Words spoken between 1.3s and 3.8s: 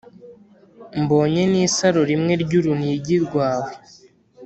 n’isaro rimwe ry’urunigi rwawe,